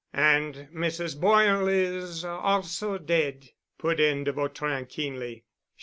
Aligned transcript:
"And 0.13 0.67
Mrs. 0.73 1.21
Boyle 1.21 1.67
is 1.67 2.25
also 2.25 2.97
dead?" 2.97 3.49
put 3.77 3.99
in 3.99 4.23
de 4.23 4.33
Vautrin 4.33 4.87
keenly. 4.87 5.45